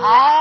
[0.00, 0.37] 好。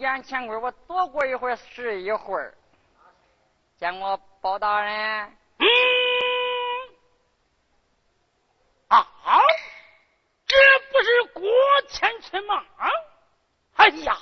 [0.00, 2.54] 眼前亏，我躲过一会儿是一会儿。
[3.76, 5.36] 见过包大人？
[5.58, 5.66] 嗯。
[8.88, 9.06] 啊，
[10.46, 10.56] 这
[10.90, 11.42] 不是郭
[11.90, 12.64] 千春吗？
[12.78, 12.88] 啊！
[13.76, 14.16] 哎呀，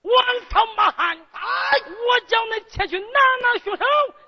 [0.00, 0.14] 王
[0.48, 3.84] 朝马汉，我叫你前去拿拿凶手，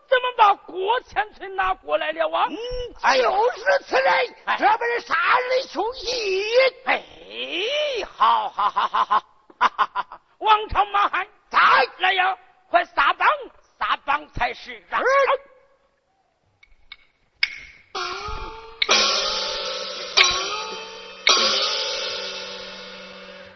[0.06, 2.46] 怎么把郭千春拿过来了啊？
[2.50, 2.56] 嗯，
[3.16, 6.52] 就是此人，这不是杀人的凶器。
[6.84, 7.02] 哎，
[8.06, 9.31] 好好好好好。
[10.42, 11.58] 王朝马汉在
[11.98, 12.36] 来呀！
[12.68, 13.28] 快撒棒，
[13.78, 15.00] 撒棒才是啊！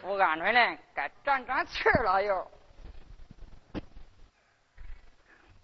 [0.00, 2.50] 不干脆呢，该转转气儿了又。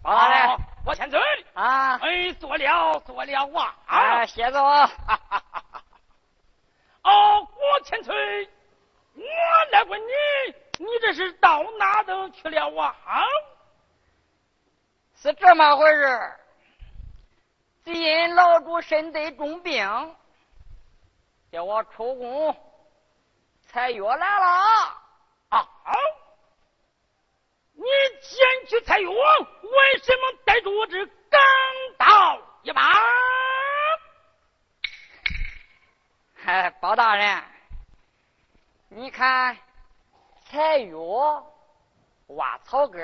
[0.03, 1.17] 好嘞，我千岁
[1.53, 1.97] 啊！
[2.01, 3.75] 哎，做了做了啊！
[3.85, 4.59] 啊，谢座。
[7.03, 8.13] 哦，我千岁，
[9.15, 9.23] 我
[9.71, 10.62] 来问你。
[10.79, 13.23] 你这是到哪都去了啊？
[15.15, 16.33] 是这么回事。
[17.85, 19.85] 只因老主身得重病，
[21.51, 22.55] 叫我出宫
[23.67, 24.45] 采药来了。
[25.49, 25.69] 啊！
[27.73, 27.83] 你
[28.21, 31.41] 前去采药，为什么带着我这钢
[31.97, 32.81] 刀一把？
[36.35, 37.43] 嗨，包大人，
[38.89, 39.57] 你看。
[40.53, 41.43] 采药
[42.27, 43.01] 挖草根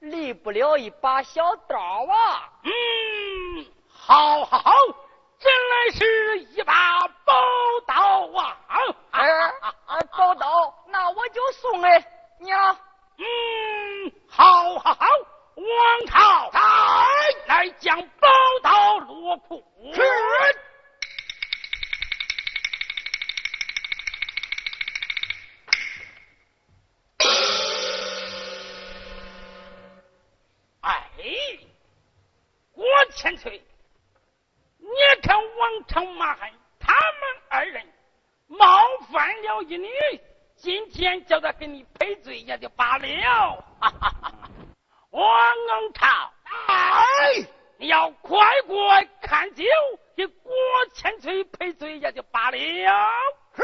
[0.00, 2.52] 离不了一把小刀啊！
[2.64, 2.70] 嗯，
[3.88, 4.72] 好，好，好，
[5.38, 7.34] 真来是一把宝
[7.86, 7.94] 刀
[8.38, 8.58] 啊！
[9.12, 9.50] 哎，
[10.12, 11.88] 宝刀，那我就送给
[12.38, 12.76] 你了。
[13.16, 15.06] 嗯，好，好，好，
[15.54, 17.06] 王朝来，
[17.46, 18.28] 来将宝
[18.62, 19.64] 刀落库。
[31.30, 31.60] 是。
[33.12, 33.60] 千岁，
[34.78, 34.86] 你
[35.22, 37.84] 看王成、马汉他们二人
[38.46, 38.66] 冒
[39.12, 39.90] 犯了一女，
[40.56, 43.64] 今天叫他给你赔罪也就罢了。
[45.10, 46.06] 王恩超，
[46.44, 47.46] 哎，
[47.78, 49.64] 你要快过来看酒，
[50.16, 50.52] 给郭
[50.94, 52.58] 千岁赔罪也就罢了。
[53.52, 53.62] 哼。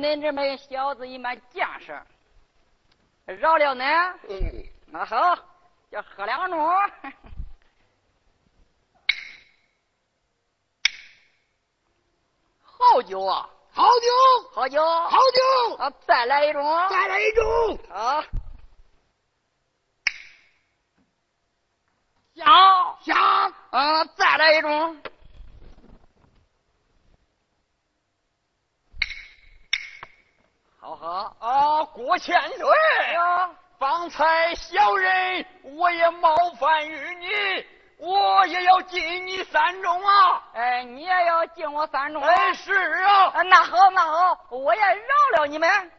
[0.00, 2.00] 恁这么小子一般见识，
[3.26, 4.14] 饶了恁。
[4.28, 5.36] 嗯，那好，
[5.90, 6.90] 就喝两盅。
[12.62, 13.48] 好酒啊！
[13.72, 14.08] 好酒，
[14.52, 15.90] 好酒，好酒，啊！
[16.06, 16.88] 再来一盅。
[16.90, 17.92] 再来一盅。
[17.92, 18.24] 啊！
[22.34, 24.04] 香香，啊！
[24.04, 25.05] 再来一盅。
[31.06, 32.68] 好好啊，郭千岁，
[33.12, 33.48] 呀，
[33.78, 37.64] 方才小人我也冒犯于你，
[37.98, 40.42] 我也要进你三中啊！
[40.54, 42.18] 哎，你也要进我三盅。
[42.18, 42.72] 哎，是
[43.04, 45.92] 啊，啊，那好，那好，我也饶了你们。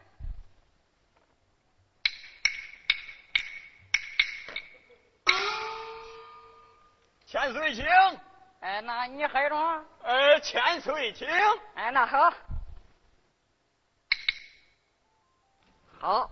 [7.24, 7.86] 千岁请，
[8.60, 9.82] 哎，那你喝一盅。
[10.02, 11.26] 呃，千岁请。
[11.76, 12.30] 哎，那好，
[16.00, 16.30] 好，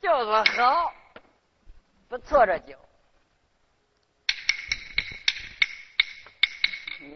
[0.00, 0.92] 就是好，
[2.08, 2.78] 不错这酒。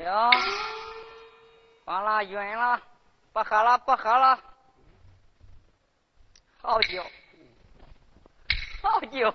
[0.01, 0.31] 哟，
[1.85, 2.83] 完了，晕了，
[3.33, 4.43] 不喝了，不喝了，
[6.61, 7.05] 好酒，
[8.83, 9.29] 好酒。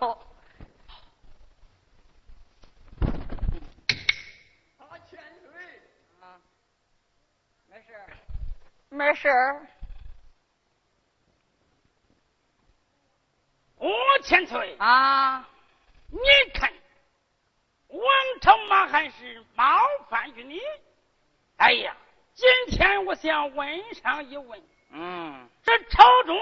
[4.78, 5.82] 啊，千岁，
[6.22, 6.40] 啊，
[7.68, 8.08] 没事儿，
[8.98, 9.68] 没事儿。
[13.78, 13.94] 我
[14.24, 15.48] 千岁，啊，
[16.10, 16.20] 你
[16.52, 16.74] 看，
[17.90, 18.02] 王
[18.42, 19.80] 朝马汉是冒
[20.10, 20.60] 犯于你。
[21.58, 21.96] 哎呀，
[22.34, 26.36] 今天我想问上一问，嗯，这朝中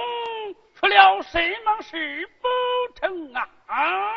[0.76, 2.48] 出了什么事不
[2.96, 3.50] 成啊？
[3.68, 4.14] 啊，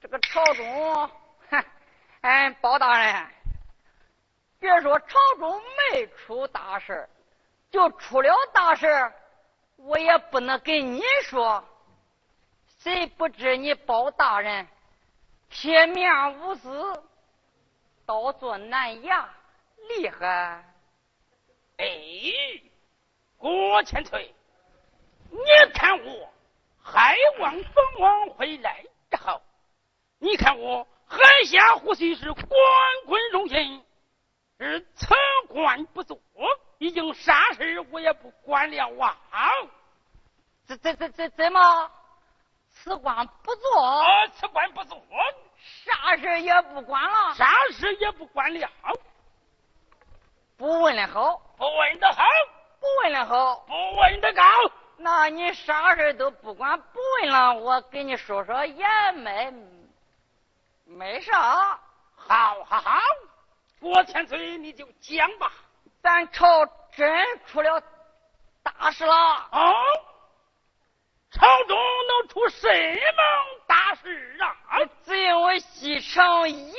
[0.00, 1.10] 这个朝中，
[1.50, 1.64] 哼，
[2.22, 3.26] 哎，包大人，
[4.64, 5.60] 别说朝中
[5.92, 7.06] 没出大事
[7.70, 9.12] 就出了大事
[9.76, 11.62] 我也不能跟你说。
[12.78, 14.66] 谁不知你包大人
[15.50, 17.02] 铁面无私，
[18.06, 19.28] 刀作难牙，
[19.90, 20.64] 厉害。
[21.76, 21.86] 哎，
[23.36, 24.34] 郭千岁，
[25.28, 25.38] 你
[25.74, 26.32] 看我
[26.82, 29.42] 海王凤凰回来之后，
[30.18, 32.48] 你看我海峡呼吸是官
[33.06, 33.83] 官荣幸，
[34.64, 35.14] 是辞
[35.48, 36.18] 官不做，
[36.78, 38.88] 已经啥事我也不管了
[39.30, 39.50] 啊！
[40.66, 41.90] 怎怎怎怎怎么？
[42.70, 44.98] 此官不做，啊，辞官不做，
[45.84, 48.68] 啥事也不管了，啥事也不管了，
[50.56, 52.24] 不问的好，不问的好，
[52.80, 53.56] 不问的好。
[53.66, 54.42] 不问的高。
[54.96, 59.52] 那你啥事都不管不问了，我给你说说也没
[60.86, 61.78] 没啥。
[62.16, 63.00] 好好好，
[63.84, 65.52] 郭千岁你就讲吧。
[66.02, 66.64] 咱朝
[66.96, 67.06] 真
[67.46, 67.82] 出了
[68.62, 69.74] 大事了，啊，
[71.30, 73.22] 朝中能出什么
[73.66, 74.80] 大事啊？
[75.04, 76.74] 只因为西城牙。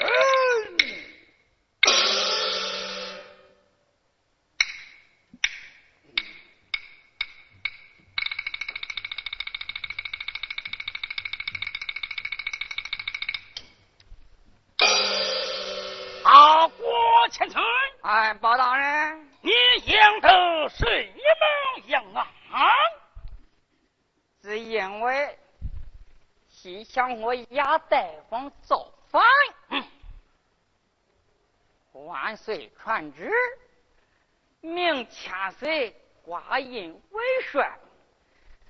[0.00, 0.76] 嗯，
[17.24, 17.62] 郭千岁，
[18.02, 22.70] 哎，包大人，你想的什么样啊？
[24.42, 25.38] 是因为
[26.50, 27.98] 西乡我亚大
[28.28, 29.22] 王造反，
[29.70, 29.82] 嗯
[31.94, 33.32] 万岁传旨，
[34.60, 37.78] 命千岁挂印为帅，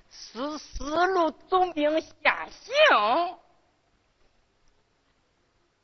[0.09, 3.37] 十四路总兵先行。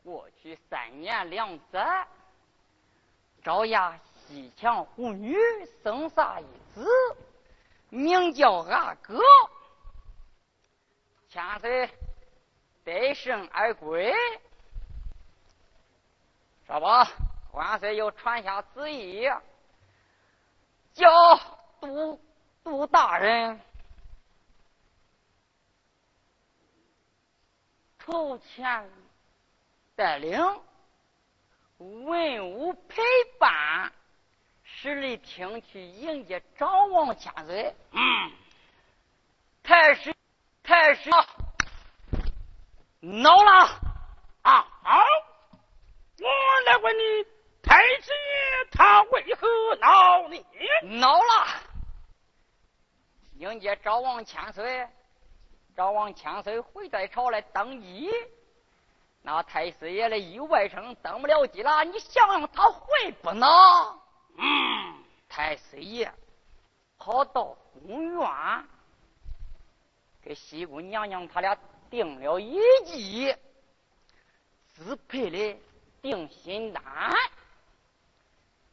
[0.05, 2.07] 过去三年两载，
[3.43, 5.35] 招压西墙妇女
[5.83, 6.87] 生下一子，
[7.89, 9.19] 名叫阿哥。
[11.29, 11.89] 千岁
[12.83, 14.13] 得胜而归，
[16.67, 17.07] 说吧，
[17.53, 19.29] 万岁又传下旨意，
[20.93, 21.37] 叫
[21.79, 22.19] 杜
[22.63, 23.59] 杜大人
[27.99, 28.89] 筹钱
[29.95, 30.37] 带领
[31.81, 33.01] 文武陪
[33.39, 33.91] 伴，
[34.63, 37.75] 十里厅去迎接赵王千岁。
[37.91, 38.31] 嗯，
[39.63, 40.13] 太师，
[40.61, 41.09] 太师，
[42.99, 43.51] 恼了。
[44.43, 44.99] 啊好，
[46.19, 46.29] 我
[46.67, 47.25] 来问你，
[47.63, 50.45] 太师爷他为何恼你？
[50.99, 51.47] 恼了！
[53.37, 54.87] 迎接赵王千岁，
[55.75, 58.11] 赵王千岁回在朝来登基，
[59.23, 63.47] 那太师爷的意外甥登不了基了，你想想他会不能？
[64.37, 66.11] 嗯，太师爷
[66.97, 68.65] 跑到宫院，
[70.23, 71.55] 给西姑娘娘他俩
[71.89, 73.35] 定了一计，
[74.73, 75.59] 自配的
[76.01, 76.83] 定心丹，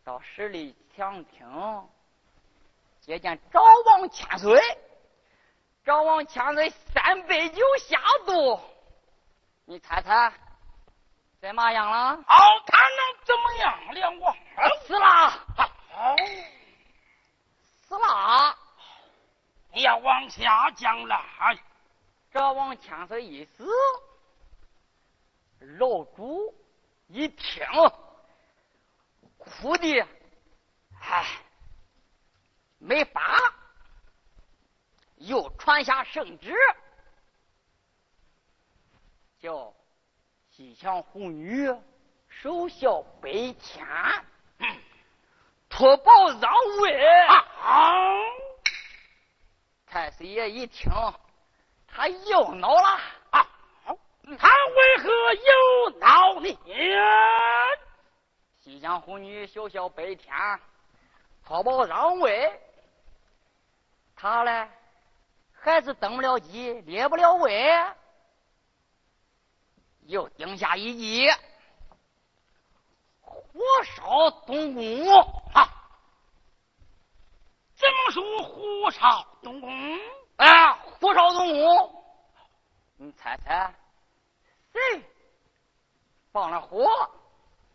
[0.02, 1.88] 到十里长亭
[3.02, 4.58] 接见赵王千岁。
[5.84, 8.60] 赵王千岁三杯酒下肚，
[9.70, 10.32] 你猜猜
[11.42, 12.14] 怎么样了？
[12.14, 14.10] 哦，他能怎么样了？
[14.18, 14.34] 我
[14.86, 15.28] 死了，
[15.90, 16.16] 好，
[17.82, 18.56] 死了！
[19.74, 21.22] 你要往下讲了。
[22.30, 23.68] 这王千岁一死，
[25.60, 26.54] 老朱
[27.08, 27.62] 一听，
[29.36, 30.00] 哭的，
[30.98, 31.26] 唉，
[32.78, 33.38] 没法。
[35.16, 36.54] 又传下圣旨，
[39.40, 39.72] 叫
[40.50, 41.72] 西墙妇女
[42.28, 43.30] 守孝百
[43.60, 43.86] 天，
[45.68, 47.26] 托保让位。
[49.86, 50.90] 太师爷一听，
[51.86, 53.00] 他又恼了。
[53.30, 53.46] 啊
[54.36, 56.58] 他为何又恼呢？
[58.60, 60.34] 西墙妇女守孝百天，
[61.46, 62.60] 托保让位，
[64.16, 64.68] 他嘞？
[65.60, 67.84] 还是登不了基，列不了位，
[70.08, 71.28] 又定下一计，
[73.20, 75.06] 火烧东宫。
[75.52, 75.68] 啊！
[77.76, 79.70] 怎么说火烧东宫？
[80.36, 82.04] 啊，火烧东宫！
[82.96, 83.74] 你猜猜，
[84.72, 85.04] 谁
[86.32, 86.86] 放了火？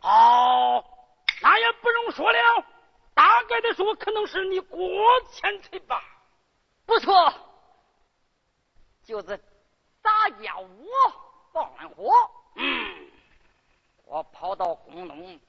[0.00, 0.84] 哦，
[1.40, 2.64] 那也不用说了，
[3.14, 4.88] 大概的说，可能是你郭
[5.30, 6.02] 千岁吧。
[6.84, 7.32] 不错。
[9.04, 9.36] 就是
[10.02, 10.68] 杂家我
[11.54, 12.10] 放完火，
[12.56, 13.08] 嗯，
[14.06, 15.40] 我跑到宫东，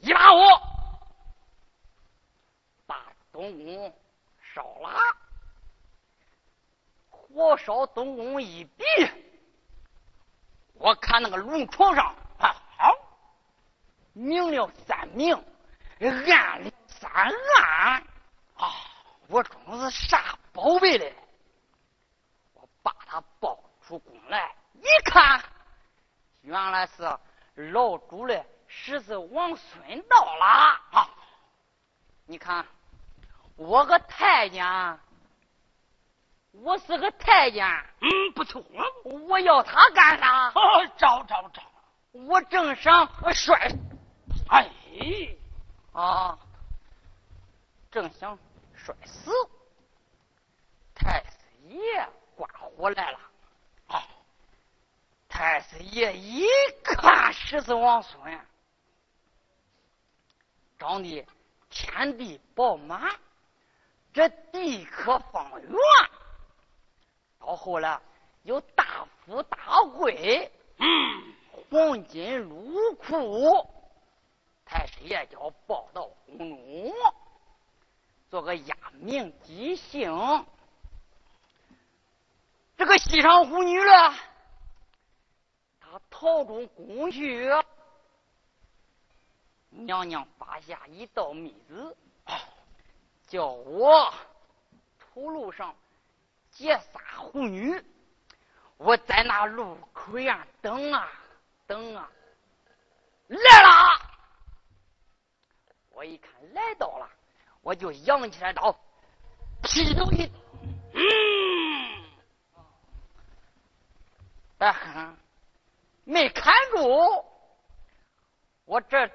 [0.00, 0.62] 一把火
[2.86, 3.94] 把东宫
[4.52, 4.90] 烧了，
[7.08, 8.84] 火烧东宫一比，
[10.74, 12.94] 我看那个龙床上啊，好，
[14.12, 15.34] 明了三明，
[15.98, 18.04] 暗了三暗，
[18.54, 18.70] 啊，
[19.28, 21.16] 我中是啥宝贝嘞？
[22.52, 25.42] 我把他抱出宫来，一看，
[26.40, 27.02] 原来是
[27.72, 30.44] 老主的十四王孙到了
[30.92, 31.10] 啊！
[32.24, 32.66] 你看，
[33.56, 34.64] 我个太监，
[36.52, 37.66] 我是个太监，
[38.00, 38.64] 嗯，不错。
[39.04, 40.50] 我要他干啥？
[40.96, 41.62] 找找找！
[42.12, 43.70] 我正想摔，
[44.48, 44.70] 哎，
[45.92, 46.38] 啊，
[47.90, 48.38] 正想
[48.74, 49.30] 摔死
[50.94, 51.36] 太师
[51.68, 52.08] 爷。
[52.34, 53.18] 刮火来了！
[55.30, 55.40] 啊！
[55.40, 56.44] 太师爷一
[56.82, 58.20] 看十四王孙，
[60.78, 61.26] 长得
[61.70, 63.18] 天地饱满，
[64.12, 65.72] 这地可方圆，
[67.38, 67.98] 到后来
[68.42, 69.56] 有大富大
[69.96, 70.86] 贵，嗯，
[71.70, 73.66] 黄金入库。
[74.66, 76.94] 太师爷叫抱到宫中，
[78.28, 80.44] 做个压名吉姓。
[82.76, 84.14] 这个西厂虎女了，
[85.90, 87.50] 她逃出宫去，
[89.70, 91.96] 娘娘发下一道密旨，
[93.26, 94.14] 叫我
[95.00, 95.74] 土路上
[96.52, 97.00] 劫杀
[97.32, 97.84] 妇女。
[98.76, 101.10] 我在那路口呀等啊
[101.66, 102.08] 等啊，
[103.26, 104.00] 来了！
[105.88, 107.10] 我一看来到了，
[107.62, 108.72] 我就扬起来刀，
[109.62, 110.30] 劈头一，
[110.92, 112.10] 嗯。
[114.58, 115.16] 哎哼，
[116.04, 117.24] 没看住，
[118.64, 119.10] 我这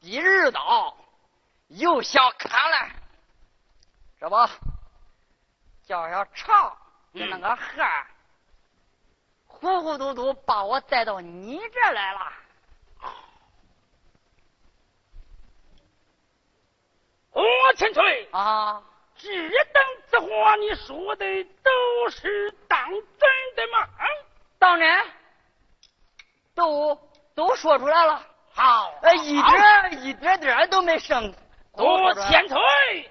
[0.00, 0.96] 第二刀
[1.68, 2.90] 又想砍了，
[4.20, 4.36] 这不
[5.84, 6.76] 叫小长
[7.12, 8.06] 跟那个汉
[9.46, 12.32] 糊糊涂涂把我带到你这来了。
[17.32, 18.82] 我千岁啊，
[19.16, 19.28] 这
[19.72, 23.88] 等子话你说的都是当真的吗？
[24.58, 25.06] 当然，
[26.58, 26.98] 都
[27.36, 28.20] 都说出来了。
[28.52, 28.92] 好，
[29.22, 31.32] 一点一点点都没剩。
[31.76, 32.58] 都前退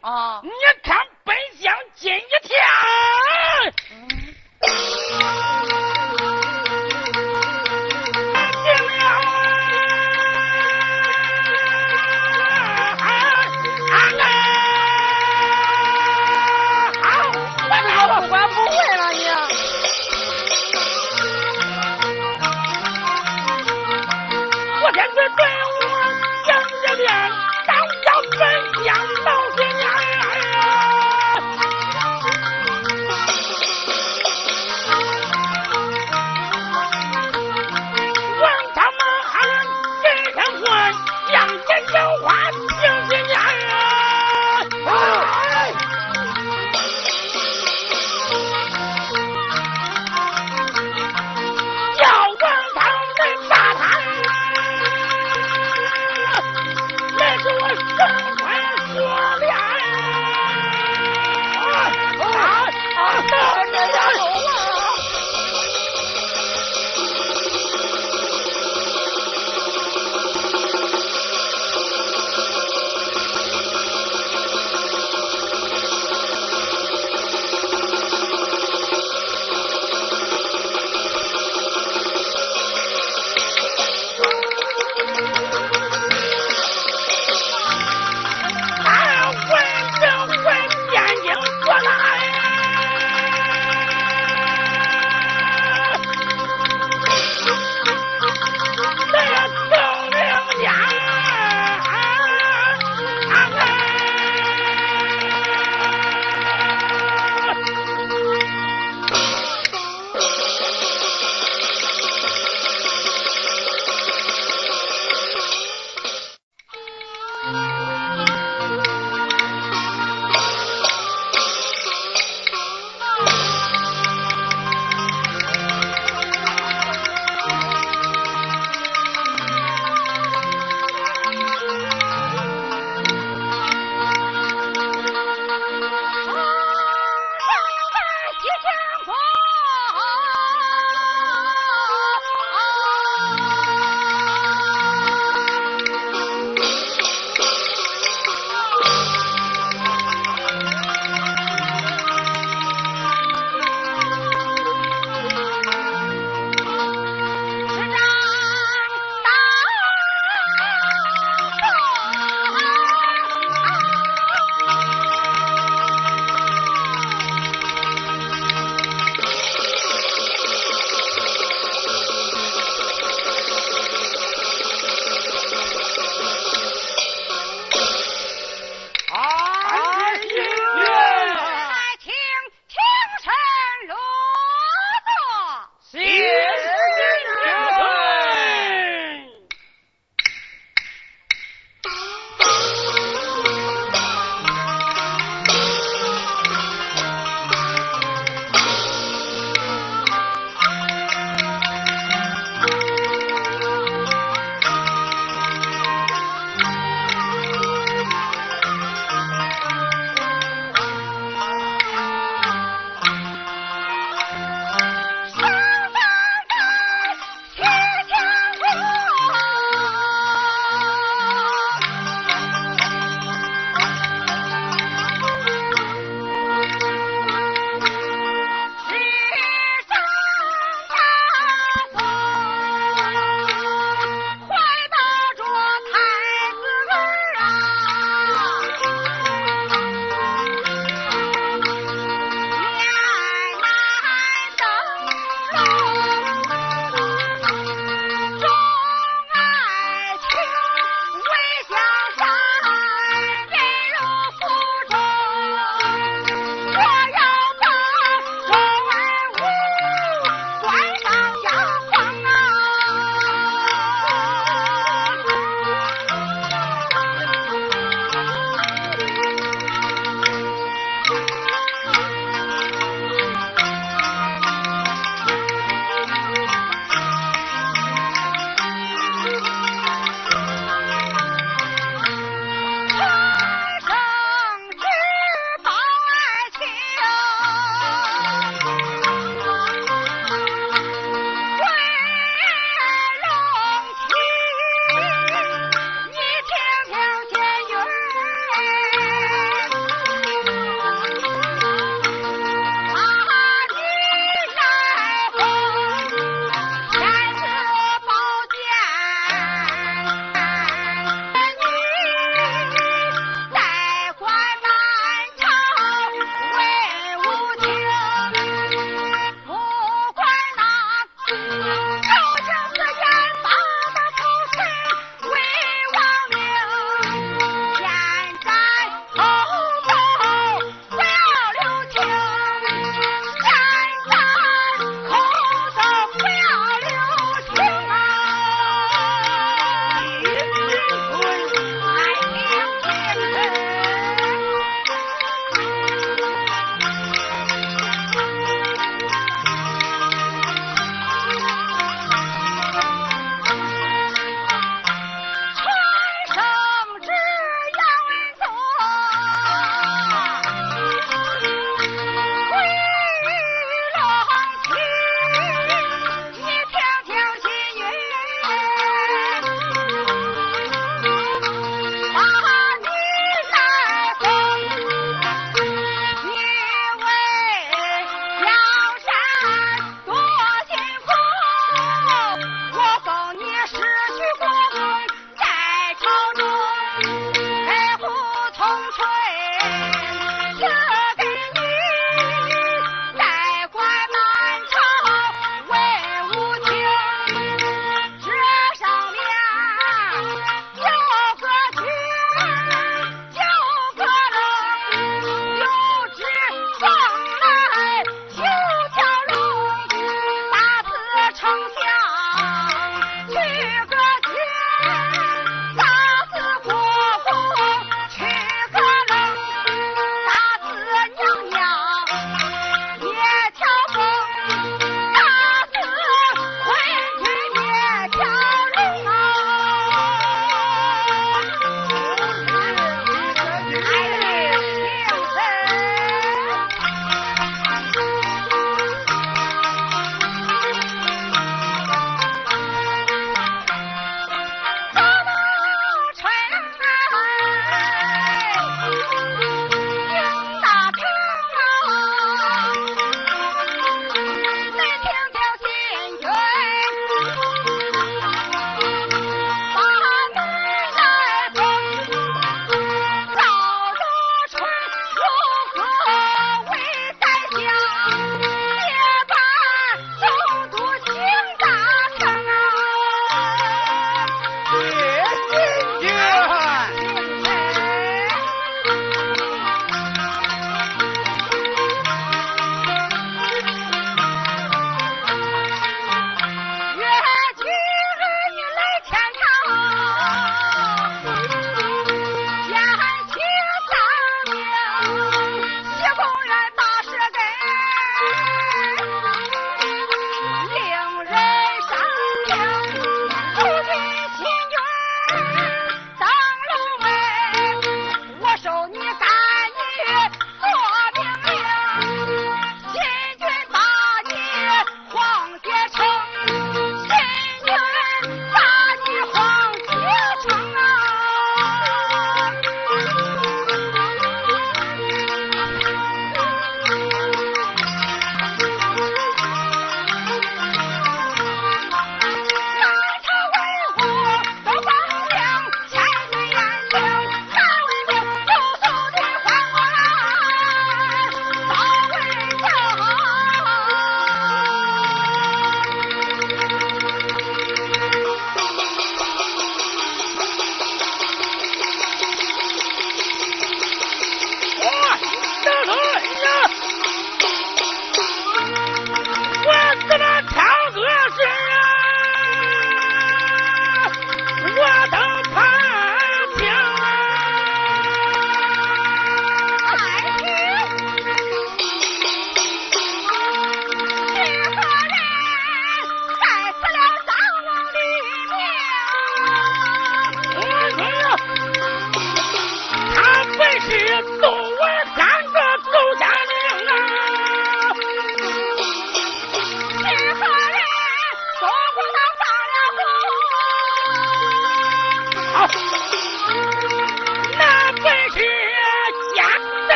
[0.00, 0.40] 啊！
[0.42, 0.48] 你
[0.82, 2.58] 看本相进一天。